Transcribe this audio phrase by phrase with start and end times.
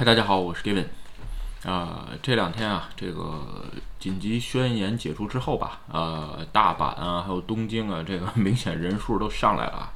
[0.00, 0.86] 嗨，大家好，我是 Gaven。
[1.70, 3.66] 啊、这两天啊，这个
[3.98, 9.92] 紧急宣言解除之后吧，呃，大阪啊，还有东京啊，这个 明显人数都上来了啊。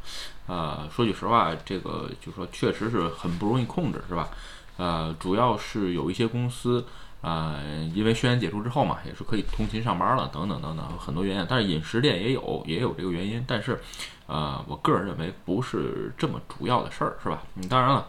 [0.47, 4.29] 呃，说句实话，这个就说确实是很不容易控制，是吧？
[4.77, 6.85] 呃，主要是有一些公司
[7.25, 7.59] 啊、
[7.95, 11.47] 因为宣言解除之后嘛，也是可以通勤上班了，等等等等，很多原因。
[11.49, 13.81] 但是饮食店也有也有这个原因，但是，
[14.27, 17.43] 呃，我个人认为不是这么主要的事儿，是吧？
[17.57, 18.07] 嗯，当然了。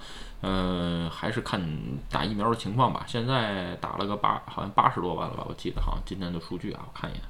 [0.48, 1.60] 嗯，还是看
[2.08, 3.04] 打疫苗的情况吧。
[3.08, 5.46] 现在打了个八，好像八十多万了吧？
[5.48, 7.22] 我记得好像今天的数据啊，我看一眼，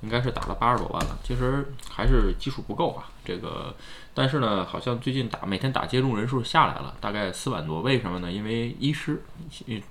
[0.00, 1.18] 应该是打了八十多万了。
[1.22, 3.04] 其实还是基数不够啊。
[3.22, 3.74] 这个，
[4.14, 7.82] 但是呢，好像最近打每天打接种人数下来了，大概四万多。
[7.82, 8.32] 为什么呢？
[8.32, 9.22] 因为医师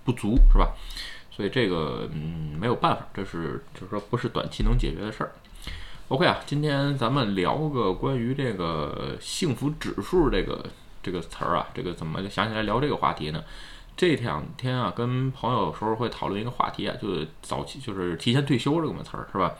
[0.03, 0.73] 不足，是吧？
[1.35, 5.31] 所以这个嗯没有办法，这是就是说不是短期能解决的事儿。
[6.09, 10.65] OK 啊，今天咱们聊个关于这个幸福指数这个。
[11.05, 13.43] 这个词儿啊，这个怎么想起来聊这个话题呢？
[13.97, 19.53] 这两天啊，跟朋友有时候会讨论一个话题啊，就是早期就是提前退休这个词儿，是吧？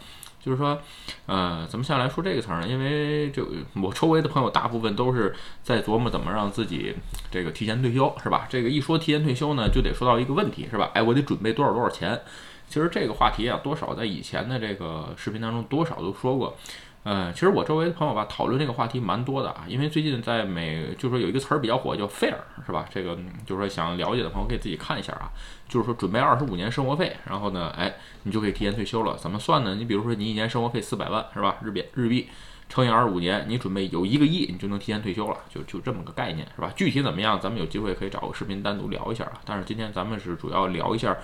[0.43, 0.77] 就是说，
[1.25, 2.67] 呃，咱们下来说这个词儿？
[2.67, 3.47] 因为就
[3.81, 6.93] 我周围的朋友大部分都是在琢磨怎么让自己
[7.31, 8.45] 这个提前退休，是吧？
[8.49, 10.91] 这个一说提前退休呢，就得说到一个问题，是吧？
[10.93, 12.19] 哎，我得准备多少多少钱？
[12.67, 16.57] 其实这个话题啊，多少在以前的这个视频当中多少都说过。
[17.05, 22.85] 嗯，其实我周围的朋友吧，讨论这个话题蛮多的啊，因为最近在美，就是说有一个词儿比较火，叫 “fair”，是吧？
[22.89, 25.27] 这个就是说想了解的朋友可以自己看一下啊，
[25.67, 27.93] 就是说准备二十五年生活费，然后呢，哎，
[28.23, 29.17] 你就可以提前退休了。
[29.17, 29.75] 怎么算呢？
[29.75, 31.57] 你比如说你一年生活费四百万，是吧？
[31.61, 32.29] 日币日币
[32.69, 36.71] 乘以二十五年，你准备有一个亿，你就能提前退休了，就就这么个概念，是吧？
[36.75, 39.33] 具体怎么样，咱们有机会可以找个视频单独聊一下啊。
[39.45, 41.15] 但是今天咱们是主要聊一下，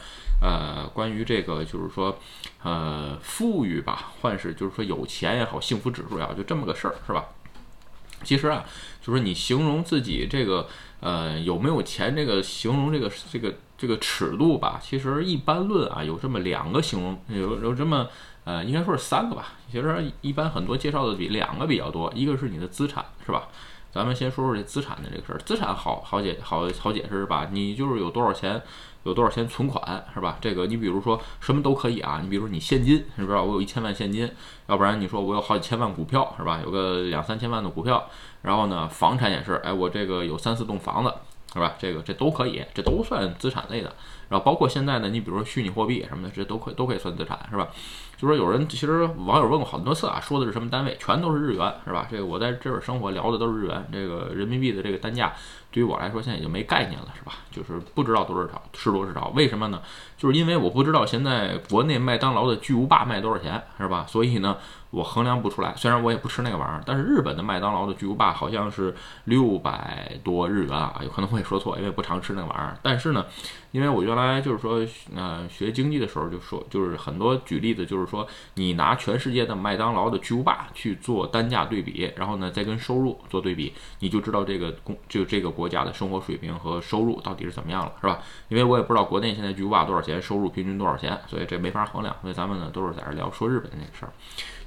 [0.42, 2.18] 呃，关于这个就是说。
[2.62, 7.24] 呃，富裕吧，或是就是说有钱也好，幸福指数也好，就这么个事儿，是吧？
[8.22, 8.66] 其实啊，
[9.02, 10.68] 就是你形容自己这个
[11.00, 18.10] 呃有没有钱，这个形容这个这个这个尺度吧，其实一般论啊，有这么两个形容，有有这么
[18.50, 19.54] 呃，应该说是三个吧。
[19.72, 23.48] 其实一般很多介绍的比两个比较多，一个是你的资产，是吧？
[23.92, 27.50] 咱们先说说这资产的这个事儿，资产好好解好好解释是吧？
[27.52, 28.60] 你就是有多少钱。
[29.04, 30.38] 有多少钱存款是吧？
[30.42, 33.38] 这个你比如说什么都可以啊，你比如说你现金是不是？
[33.38, 34.30] 我有一千万现金，
[34.68, 36.60] 要不然你说我有好几千万股票是吧？
[36.62, 38.10] 有个两三千万的股票，
[38.42, 41.14] 然后呢，房产也是，哎，我这个有三四栋房子
[41.54, 41.76] 是吧？
[41.80, 43.96] 这个这都可以，这都算资产类的。
[44.30, 47.68] 然后包括现在呢，你比如说虚拟货币什么的，这都可以都可以算资产是吧？
[48.18, 50.96] 就说有人其实网友问过很多次啊，说的是什么单位？
[51.00, 52.08] 全都是日元是吧？
[52.12, 55.34] 这个我在这儿生活聊的都是日元，这个人民币的这个单价
[55.72, 57.34] 对于我来说现在已经没概念了是吧？
[57.50, 59.82] 就是不知道多少少是多是少，为什么呢？
[60.18, 64.06] 就是因为我不知道现在国内麦当劳的巨无霸卖多少钱是吧？
[64.06, 64.58] 所以呢，
[64.90, 65.74] 我衡量不出来。
[65.78, 72.78] 虽然我也不吃那个玩意儿，但是日本的麦当劳的巨无霸好像是六百多日元啊，有可能会说错，因为不常吃那个玩意儿。
[72.82, 73.26] 但是呢，
[73.72, 74.86] 因为我原来就是说
[75.16, 78.10] 呃学经济的时候就说，就是很多举例子就是。
[78.10, 88.20] 说你拿全世界的麦当劳的巨无霸去做单价对比，然后呢再跟收入做对比，你就知道这个公就这个国家的生活水平和收入到底是怎么样了，是吧？
[88.48, 92.16] 因为我也不知道国内现在巨无霸多少钱，收入平均多少钱，所以这没法衡量。
[92.24, 94.12] 所以咱们呢都是在这聊说日本的那个事儿。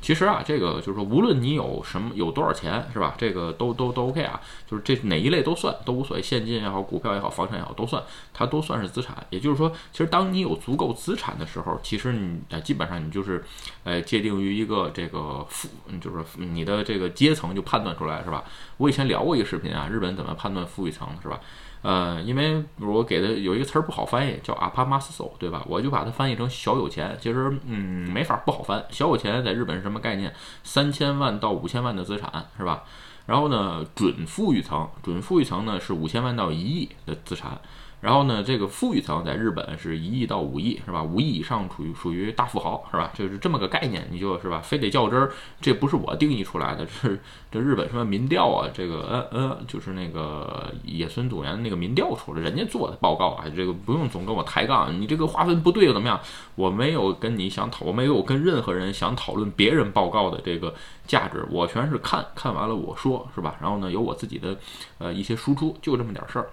[0.02, 3.14] 其实啊，这个就是说，无论你有什么有多少钱，是吧？
[3.16, 8.02] 这个都都都 OK 啊，就是这哪一类都算，都无所谓，现金也好，股票也好，房产也好，都算，
[8.34, 9.16] 它都算是资产。
[9.30, 13.44] 也就是说，其实当你有足够资产的时候，其实你呃基本上你就是，
[13.84, 15.68] 呃界定于一个这个富，
[16.00, 18.42] 就是你的这个阶层就判断出来，是吧？
[18.78, 21.38] 我以前聊过一个视频啊，日本怎么判断富裕层，是吧？
[21.82, 25.64] 呃，因为我给的有一个词儿不好翻译，叫阿帕马斯索，对吧？
[25.68, 27.16] 我就把它翻译成小有钱。
[27.20, 28.84] 其实，嗯，没法不好翻。
[28.88, 30.32] 小有钱在日本是什么概念？
[30.62, 32.84] 三千万到五千万的资产，是吧？
[33.26, 37.60] 然后呢，准富裕层，准富裕层呢是五千万到一亿的资产。
[38.02, 41.00] 然后呢，这个富裕层在日本是一亿到五亿，是吧？
[41.00, 43.12] 五亿以上属于属于大富豪，是吧？
[43.14, 45.30] 就是这么个概念，你就是吧，非得较真儿，
[45.60, 48.68] 这不是我定义出来的，是这日本什么民调啊？
[48.74, 56.20] 这个呃呃，就是那个野村组员那个民调出来，人家做的报告啊，这个不用总跟我抬杠，你这个划分不对又怎么样？
[56.56, 60.74] 我没有跟你想讨，我没有跟任何人想讨论别人报告的这个
[61.06, 63.54] 价值，我全是看看完了我说，是吧？
[63.60, 64.58] 然后呢，有我自己的
[64.98, 66.50] 呃一些输出，就这么点事儿。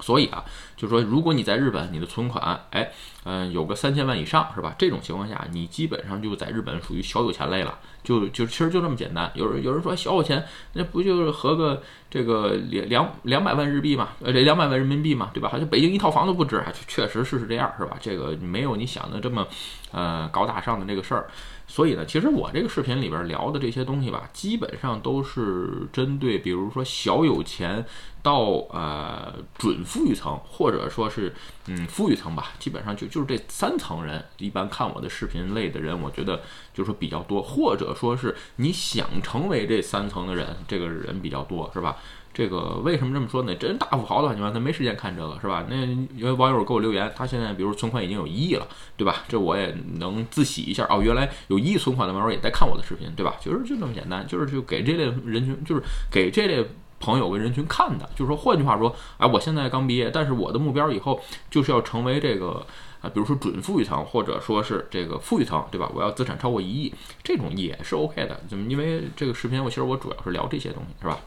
[0.00, 0.44] 所以啊，
[0.76, 2.90] 就说如果你在日本，你的存款，哎，
[3.24, 4.74] 嗯，有个三千万以上，是吧？
[4.76, 9.30] 这种情况下，你基本上就在日本属于小有钱类了，就就其实就这么简单。
[9.34, 15.48] 有人有人说小有钱，那不就是合个这个两两两百万日币嘛，呃，这两百万人民币嘛，对吧？
[15.48, 17.96] 好像北京一套房都不值，还确实是是这样，是吧？
[18.00, 19.46] 这个没有你想的这么，
[19.92, 21.28] 呃，高大上的这个事儿。
[21.74, 27.82] 所以呢，其实我这个视频里边聊的这些东西吧，基本上都是针对，比如说小有钱
[28.22, 31.34] 到呃准富裕层，或者说是
[31.68, 36.42] 嗯富裕层吧，基本上就就是这三层人，一般看我的视频类的人，我觉得
[36.74, 41.96] 就是说比较多，或者说是你想成为这三层的人，这个人比较多，是吧？
[42.34, 43.54] 这个为什么这么说呢？
[43.54, 45.66] 真大富豪的话，你看他没时间看这个，是吧？
[45.68, 45.76] 那
[46.16, 49.24] 有位网友给我留言，他现在比如存款已经有一亿了，对吧？
[49.28, 51.00] 这我也能自喜一下哦。
[51.02, 53.34] 原来有一亿存款的网友也在看我的视频，对吧？
[53.40, 56.66] 其实就这么简单，就是就给这类人群，就是给这类
[56.98, 58.08] 朋友跟人群看的。
[58.16, 61.20] 就是说，换句话说，哎，我现在刚毕业，但是我的目标以后
[61.50, 62.64] 就是要成为这个。
[63.02, 65.90] 啊，比如说准富裕层，或者说是这个富裕层，对吧？
[65.92, 68.40] 我要资产超过一亿，这种也是 OK 的。
[68.48, 68.70] 怎么？
[68.70, 71.18] 因为这个视频，我其实我主要是聊这些东西，是吧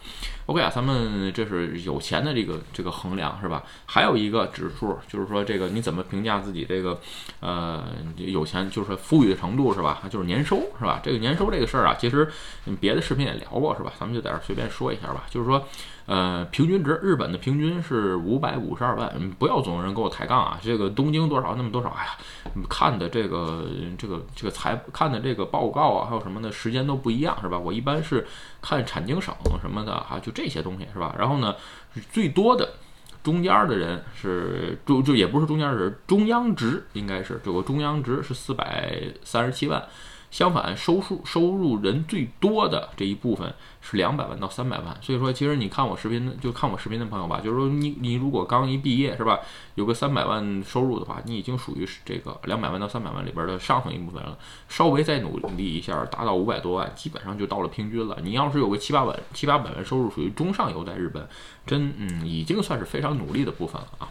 [0.45, 3.61] ？OK 啊，咱们这是有钱的这个这个衡量，是吧？
[3.85, 6.99] 还有一个指数，就是说这个你怎么评价自己这个
[7.41, 7.83] 呃
[8.15, 10.01] 有钱，就是富裕的程度，是吧？
[10.09, 11.01] 就是年收，是吧？
[11.03, 12.27] 这个年收这个事儿啊，其实
[12.79, 13.91] 别的视频也聊过，是吧？
[13.99, 15.61] 咱们就在这随便说一下吧，就是说。
[16.07, 19.11] 呃，平均值，日本的平均是五百五十二万。
[19.39, 20.59] 不要总有人跟我抬杠啊！
[20.61, 21.89] 这个东京多少，那多少？
[21.89, 22.17] 哎呀，
[22.69, 23.65] 看的这个
[23.97, 27.57] 这个这个财看的这个报告啊，还有什么的时间都不一样，是吧？
[27.57, 28.25] 我一般是
[28.61, 31.15] 看产经省什么的，哈，就这些东西，是吧？
[31.17, 31.55] 然后呢，
[32.11, 32.73] 最多的
[33.23, 39.83] 中间的人是就就也不是中间人，中央值应该是这个中央值是四百三十七万。
[40.35, 44.93] 相反，收入收入人最多的这一部分是两百万到三百万。
[45.01, 49.39] 所以说，其实你看我视频，就看我视频的朋友吧，就是说你你如果刚一毕业是吧，
[49.75, 54.37] 有个三百万收入的话，你已经属于这个两百万到三百万里边的上层一部分了。
[54.67, 58.17] 稍微再努力一下，达到五百多万，基本上就到了平均了。
[58.21, 61.25] 你要是有个七八万七八百万收入，属于中上游，在日本，
[61.65, 64.09] 真嗯，已经算是非常努力的部分了啊。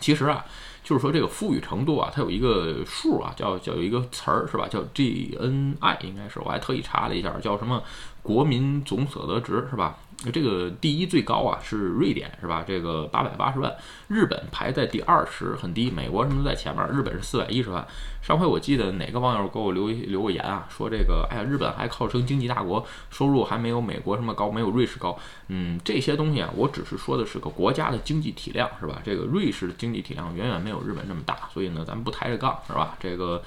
[0.00, 0.44] 其实啊。
[0.84, 4.68] 就是说这个富裕程度啊，它有一个数啊，叫叫有一个词儿是吧？
[4.68, 7.82] 叫 GNI，应该是我还特意查了一下，叫什么
[8.22, 9.96] 国民总所得值是吧？
[10.32, 12.64] 这个第一最高啊是瑞典是吧？
[12.66, 13.72] 这个八百八十万，
[14.08, 15.90] 日本排在第二十，很低。
[15.90, 17.86] 美国什么在前面，日本是四百一十万。
[18.22, 25.18] 上回我记得哪个网友给我留留过言啊，说这个哎呀，日本还号称经济大国，收入还没有美国什么高，没有瑞士高。
[25.48, 29.00] 嗯，这些东西啊，我只是说的是个国家的经济体量是吧？
[29.04, 32.96] 这个瑞士的经济体量远远没有日本这么大，所以呢，咱们不抬着杠是吧？
[32.98, 33.42] 这个。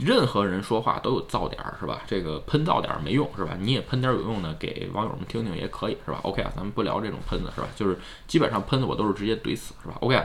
[0.00, 2.02] 任何人说话都有噪点儿，是吧？
[2.06, 3.56] 这个喷噪点儿没用，是吧？
[3.60, 7.68] 你也喷点有用的给网友们听听也可以，是吧？OK 啊，咱们不聊这种喷子，是吧？
[7.76, 10.20] 就是基本上喷子我都是直接怼死，是吧？OK，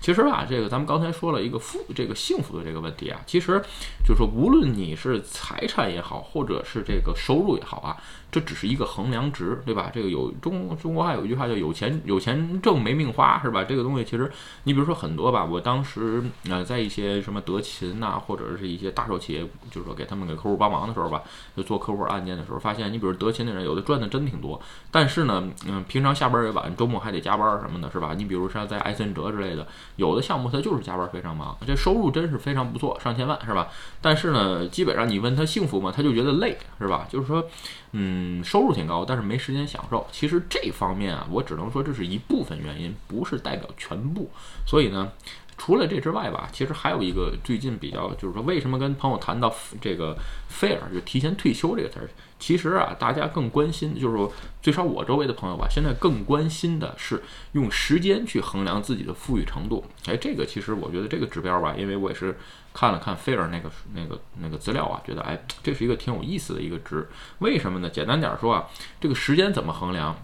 [0.00, 3.60] 其实吧，这个咱们刚才说了一个富这个幸福的这个问题啊，其实
[4.04, 7.96] 就是说，无论你是财产也好，或者是这个收入也好啊。
[8.30, 9.90] 这只是一个衡量值，对吧？
[9.90, 13.64] 这个有中中国还有一句话叫“有钱有钱挣没命花”，是吧？
[13.64, 14.30] 这个东西其实
[14.64, 19.40] 你比如说很多吧，我当时呃在一些什么德勤呐，或者是一些大手企业，
[19.70, 21.22] 就是说给他们给客户帮忙的时候吧，
[21.56, 24.60] 就做客户案件的时候，发现你比如德勤的人有的赚的真挺多，
[24.90, 28.14] 但是呢，嗯，平常下班也晚，周末还得加班什么的，是吧？
[28.16, 29.66] 你比如像在埃森哲之类的，
[29.96, 33.68] 有的项目他就是加班非常忙，这收入真是非常不错，上千万，是吧？
[34.00, 35.92] 但是呢，基本上你问他幸福吗？
[35.94, 37.06] 他就觉得累，是吧？
[37.10, 37.44] 就是说。
[37.92, 40.06] 嗯，收入挺高，但是没时间享受。
[40.12, 44.30] 其实这方面啊，我只能说这是一部分原因，不是代表全部。
[44.66, 45.10] 所以呢，
[45.58, 50.16] 除了这之外吧，其实还有一个最近比较，就是说为什么跟朋友谈到这个
[50.48, 52.08] “fair” 就提前退休这个词儿。
[52.38, 54.32] 其实啊，大家更关心，就是说，
[54.62, 57.20] 最少我周围的朋友吧，现在更关心的是
[57.52, 59.84] 用时间去衡量自己的富裕程度。
[60.06, 62.38] 哎，这个其实我觉得这个指标吧，因为我也是
[62.72, 67.08] 看了看 “fair” 那个那个那个资料啊，觉得哎，这是一个挺有意思的一个值。
[67.40, 67.90] 为什么呢？
[67.90, 68.68] 简单点说啊，
[69.00, 70.16] 这个时间怎么衡量？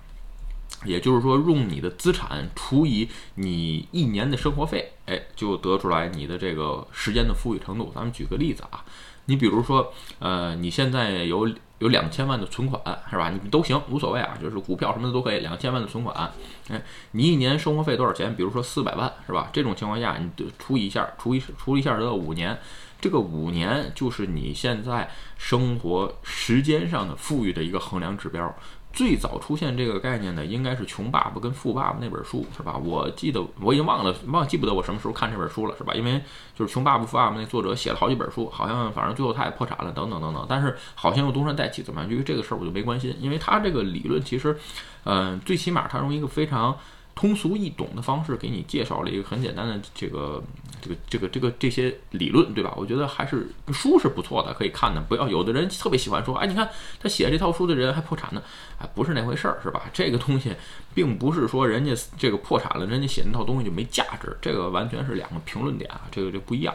[0.84, 7.90] 也就是说，用你的资产除以你一年的生活费，哎，就得出来你的这个时间的富裕程度。
[7.94, 8.84] 咱们举个例子啊，
[9.26, 11.50] 你比如说，呃，你现在有。
[11.80, 13.30] 有两千万的存款是吧？
[13.30, 15.40] 你都行，无所谓啊，就是股票什么的都可以。
[15.40, 16.32] 两千万的存款，
[16.68, 18.34] 哎，你一年生活费多少钱？
[18.34, 19.50] 比如说四百万是吧？
[19.52, 22.56] 这种情况下，你得除一下，除一除一下得到五年，
[23.00, 28.56] 这个五年就是你现在生活时间上的富裕的一个衡量指标。
[28.94, 32.76] 最早出现这个概念的应该是《穷爸爸跟富爸爸》那本书，是吧？
[32.76, 35.92] 我记得我已经忘了，忘记不得我什么时候看这本书了，是吧？
[35.94, 36.22] 因为
[36.54, 40.46] 就是《穷爸爸富爸爸》那作者写了好几本书，好像反正最后他也破产了，等等等等。
[40.48, 42.08] 但是好像又东山再起，怎么样？
[42.08, 44.56] 因为这个事儿我就没关心，因为他这个理论其实，
[45.04, 46.76] 嗯，最起码他用一个非常。
[47.14, 50.42] 通俗易懂的方式给你介绍了一个很简单的这个
[50.82, 52.74] 这个这个这个这些理论，对吧？
[52.76, 55.00] 我觉得还是书是不错的，可以看的。
[55.00, 56.68] 不要有的人特别喜欢说，哎，你看
[57.00, 58.42] 他写这套书的人还破产呢，
[58.78, 59.82] 哎，不是那回事儿，是吧？
[59.92, 60.52] 这个东西
[60.92, 66.74] 并不是说人家这个破产了，人家写那套东西就没价值，这个完全是两个评论点啊，这个就不一样。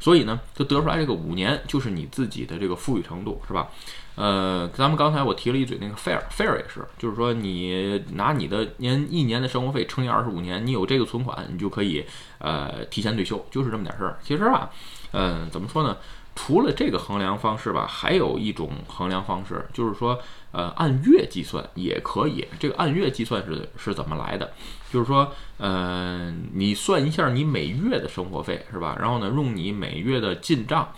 [0.00, 3.68] 所以呢，就得出来这个五年就是你自己的这个富裕程度，是吧？
[4.14, 12.04] 呃，咱们刚才我提了一嘴那个 fair fair 也是，就是说你拿你的年一年的生活费乘以二十五年，你有这个存款，你就可以
[12.38, 14.18] 呃提前退休，就是这么点事儿。
[14.22, 14.68] 其实啊，
[15.12, 15.96] 嗯，怎么说呢？
[16.40, 20.16] 除了这个衡量方式吧，还有一种衡量方式，就是说，
[20.52, 22.46] 呃，按月计算也可以。
[22.60, 24.52] 这个按月计算是是怎么来的？
[24.92, 28.96] 就是说，呃，你算一下你每月的生活费是吧？
[29.00, 30.88] 然后呢，用你每月的进账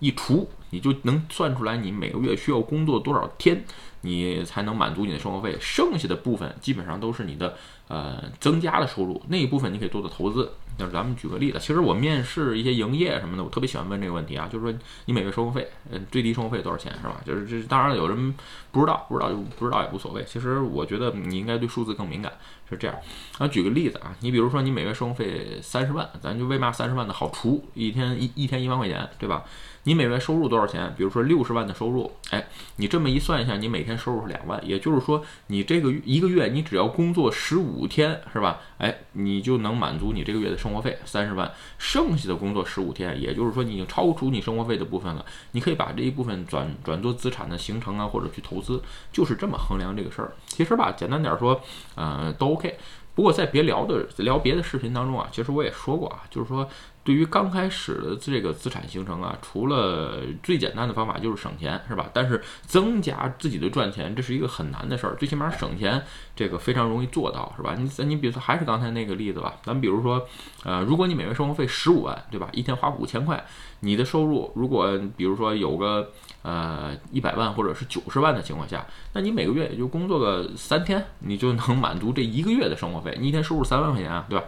[0.00, 3.64] 一除，你就能算出来你每个月需要工作多少天，
[4.00, 5.56] 你才能满足你的生活费。
[5.60, 7.56] 剩下的部分基本上都是你的
[7.88, 10.50] 呃增加的收入，那一部分你可以做做投资。
[10.78, 17.20] 就是咱们举个例子，其实我面试一些营业什么的，我特别喜欢问这个问题啊，就是说你每月生活费，嗯，最低生活费多少钱是吧？
[17.22, 18.34] 就是这当然，有人
[18.72, 20.24] 不知道，不知道就不知道也无所谓。
[20.26, 22.32] 其实我觉得你应该对数字更敏感，
[22.70, 22.96] 是这样。
[23.36, 29.44] 啊，举个例子啊，你比如说你每月生活费三十万，咱就为嘛三十万的好除，一天一一天一万块钱，对吧？
[29.84, 30.92] 你每月收入多少钱？
[30.96, 32.46] 比如说六十万的收入，哎，
[32.76, 38.60] 你这么一算一下，你每天收入是两万，也就是说你这个一个月你只要工作十五天，是吧？
[38.76, 41.50] 哎，你就能满足你这个月的生活费三十万。
[41.78, 50.32] 剩下的工作十五天，也就是说你已经超出你生活费的部分了，你可以把这一部分转转做资产的形成啊，或者去投资，就是这么衡量这个事儿。
[50.46, 51.58] 其实吧，简单点说，
[51.94, 52.76] 呃，都 OK。
[53.14, 56.68] 不过在别聊的聊别的视频当中啊，其实我也说过啊，就是说。
[57.02, 62.10] 对于刚开始的这个资产形成啊，除了最简单的方法就是省钱，是吧？
[62.12, 65.16] 但是增加自己的赚钱，这是一个很难的事儿。
[65.16, 66.02] 最起码省钱
[66.36, 67.74] 这个非常容易做到，是吧？
[67.76, 70.26] 你你比如说还是刚才那个例子吧，咱比如说，
[70.62, 72.48] 呃，如果你每月生活费十五万，对吧？
[72.52, 73.42] 一天花五千块，
[73.80, 76.10] 你的收入如果比如说有个
[76.42, 83.16] 呃一百万或者是九十万的情况下，那你每个月也就工作个三天，你就能满足这一个月的生活费。
[83.18, 84.44] 你一天收入三万块钱啊，对吧？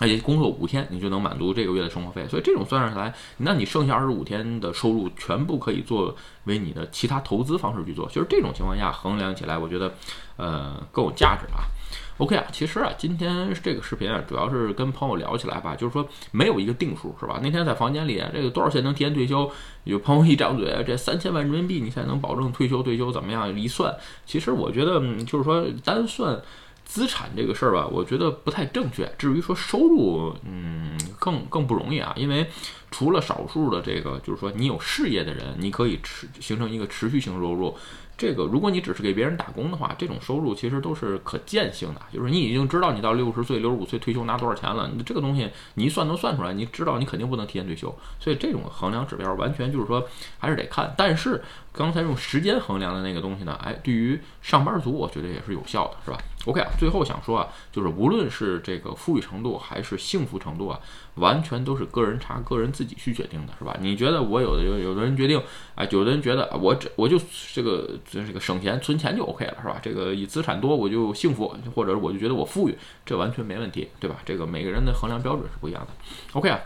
[0.00, 9.92] 而且工作五天，你就能满足这个月的生活费，所以这种算上来，那你剩下二十五天的收入全部可以作为你的其他投资方式去做，就是这种情况下衡量起来，我觉得，
[10.36, 11.68] 呃，更有价值啊。
[12.16, 17.38] OK 啊，其实啊，今天这个视频啊，主要是跟朋友聊起来吧，就是说没有一个定数，是吧？
[17.42, 19.50] 那天在房间里，这个多少钱能提前退休？
[19.84, 22.82] 有朋友一张嘴，这三千万人民币你才能保证退休？
[22.82, 23.54] 退休怎么样？
[23.58, 26.40] 一算，其实我觉得就是说单算。
[26.84, 29.10] 资产这个事儿吧，我觉得不太正确。
[29.16, 32.46] 至于说收入，嗯，更更不容易啊，因为
[32.90, 37.76] 除了少数的这个，就是说你有事业的人，你可以持形成一个持续性收入。
[38.18, 50.06] 这个，如果你只是给别人打工的话，这种收入其实都是可见性的，就是你已经知道你到六十岁、六十五岁退休拿多少钱了，你这个东西你一算能算出来，你知道你肯定不能提前退休，所以这种衡量指标完全就是说
[50.38, 50.92] 还是得看。
[50.98, 60.80] 但是刚才用时间衡量的那个东西呢，哎，对于上班族我觉得也是有效的，是吧？OK 啊，最后想说啊，就是无论是这个富裕程度还是幸福程度啊，
[61.14, 63.76] 完全都是个人差，个人自己去决定的，是吧？
[63.80, 65.40] 你觉得我有的有有的人决定，
[65.74, 67.18] 哎，有的人觉得我这我就
[67.54, 67.88] 这个。
[68.10, 69.78] 这这个省钱存钱就 OK 了，是吧？
[69.80, 74.16] 这个以资产多我就幸福，或者我就觉得我富裕，这完全没问题，对吧？
[74.24, 75.92] 这个每个人的衡量标准是不一样的。
[76.32, 76.60] OK 啊，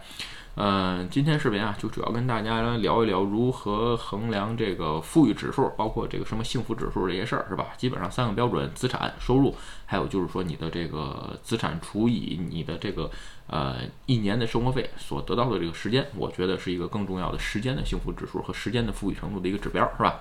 [0.56, 7.68] 嗯，今天视频啊就主要跟大家聊一聊如何衡量这个富裕指数，包括这个什么幸福指数这些事儿，是吧？
[7.76, 9.52] 基本上三个标准：资产、收入，
[9.84, 13.10] 还有就是说你的这个资产除以你的这个
[13.48, 20.20] 呃一年的生活费所得到的这个时间，我觉得是一个更重要的时间的幸福指数和时间的富裕程度的一个指标，是吧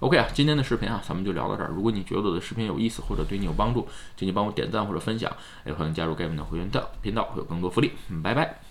[0.00, 1.70] ？OK 啊，今天的视频啊，咱们就聊到这儿。
[1.74, 5.34] 如果你觉得我的视频有意思或者对你有帮助，请你帮我点赞或者分享，
[5.64, 7.92] 也欢迎加入 Game 的会员的频道，会有更多福利。
[8.10, 8.69] 嗯，拜拜。